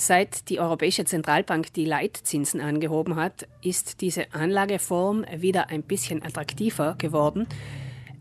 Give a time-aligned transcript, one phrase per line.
[0.00, 6.94] Seit die Europäische Zentralbank die Leitzinsen angehoben hat, ist diese Anlageform wieder ein bisschen attraktiver
[6.96, 7.46] geworden.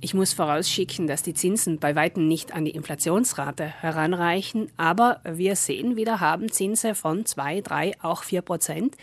[0.02, 5.56] Ich muss vorausschicken, dass die Zinsen bei weitem nicht an die Inflationsrate heranreichen, aber wir
[5.56, 8.98] sehen wieder, haben Zinse von 2, 3, auch 4 Prozent,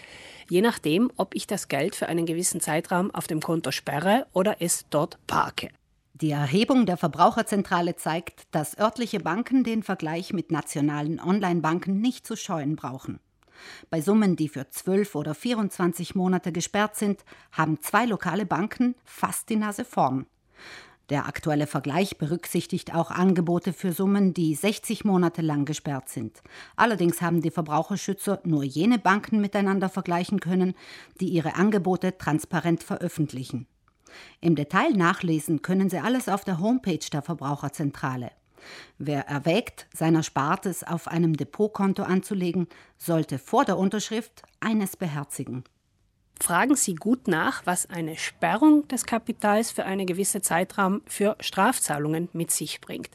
[0.50, 4.56] je nachdem, ob ich das Geld für einen gewissen Zeitraum auf dem Konto sperre oder
[4.60, 5.70] es dort parke.
[6.22, 12.36] Die Erhebung der Verbraucherzentrale zeigt, dass örtliche Banken den Vergleich mit nationalen Online-Banken nicht zu
[12.36, 13.20] scheuen brauchen.
[13.90, 19.50] Bei Summen, die für 12 oder 24 Monate gesperrt sind, haben zwei lokale Banken fast
[19.50, 20.24] die Nase vorn.
[21.10, 26.42] Der aktuelle Vergleich berücksichtigt auch Angebote für Summen, die 60 Monate lang gesperrt sind.
[26.76, 30.76] Allerdings haben die Verbraucherschützer nur jene Banken miteinander vergleichen können,
[31.20, 33.66] die ihre Angebote transparent veröffentlichen.
[34.40, 38.30] Im Detail nachlesen können Sie alles auf der Homepage der Verbraucherzentrale.
[38.98, 45.64] Wer erwägt, seiner Spartes auf einem Depotkonto anzulegen, sollte vor der Unterschrift eines beherzigen.
[46.40, 52.28] Fragen Sie gut nach, was eine Sperrung des Kapitals für einen gewissen Zeitraum für Strafzahlungen
[52.32, 53.10] mit sich bringt.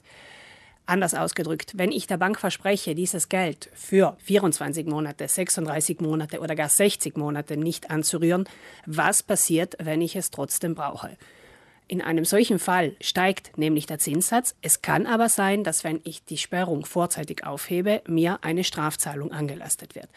[0.92, 6.54] Anders ausgedrückt, wenn ich der Bank verspreche, dieses Geld für 24 Monate, 36 Monate oder
[6.54, 8.44] gar 60 Monate nicht anzurühren,
[8.86, 11.16] was passiert, wenn ich es trotzdem brauche?
[11.88, 14.54] In einem solchen Fall steigt nämlich der Zinssatz.
[14.62, 19.96] Es kann aber sein, dass wenn ich die Sperrung vorzeitig aufhebe, mir eine Strafzahlung angelastet
[19.96, 20.10] wird.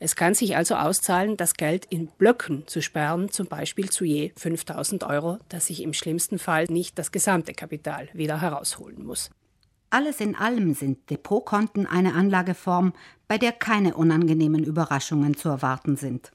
[0.00, 4.32] Es kann sich also auszahlen, das Geld in Blöcken zu sperren, zum Beispiel zu je
[4.36, 9.30] 5000 Euro, dass ich im schlimmsten Fall nicht das gesamte Kapital wieder herausholen muss.
[9.90, 12.92] Alles in allem sind Depotkonten eine Anlageform,
[13.26, 16.30] bei der keine unangenehmen Überraschungen zu erwarten sind.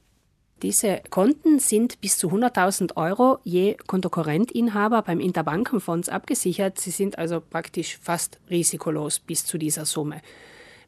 [0.62, 6.80] Diese Konten sind bis zu 100.000 Euro je Kontokorrentinhaber beim Interbankenfonds abgesichert.
[6.80, 10.20] Sie sind also praktisch fast risikolos bis zu dieser Summe.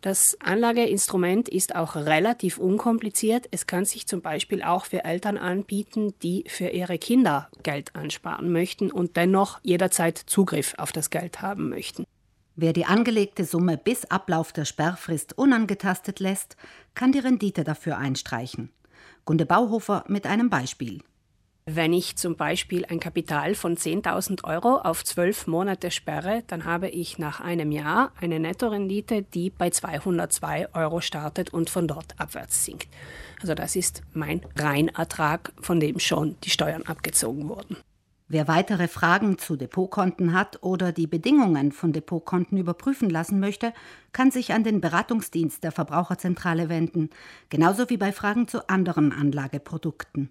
[0.00, 3.48] Das Anlageinstrument ist auch relativ unkompliziert.
[3.50, 8.52] Es kann sich zum Beispiel auch für Eltern anbieten, die für ihre Kinder Geld ansparen
[8.52, 12.06] möchten und dennoch jederzeit Zugriff auf das Geld haben möchten.
[12.58, 16.56] Wer die angelegte Summe bis Ablauf der Sperrfrist unangetastet lässt,
[16.94, 18.70] kann die Rendite dafür einstreichen.
[19.26, 21.02] Gunde Bauhofer mit einem Beispiel.
[21.66, 26.88] Wenn ich zum Beispiel ein Kapital von 10.000 Euro auf zwölf Monate sperre, dann habe
[26.88, 32.64] ich nach einem Jahr eine Nettorendite, die bei 202 Euro startet und von dort abwärts
[32.64, 32.88] sinkt.
[33.42, 37.76] Also das ist mein Reinertrag, von dem schon die Steuern abgezogen wurden.
[38.28, 43.72] Wer weitere Fragen zu Depotkonten hat oder die Bedingungen von Depotkonten überprüfen lassen möchte,
[44.12, 47.10] kann sich an den Beratungsdienst der Verbraucherzentrale wenden,
[47.50, 50.30] genauso wie bei Fragen zu anderen Anlageprodukten.